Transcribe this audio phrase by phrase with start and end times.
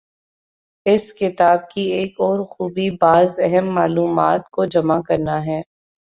[0.85, 5.61] اس کتاب کی ایک اور خوبی بعض اہم معلومات کو جمع کرنا ہے۔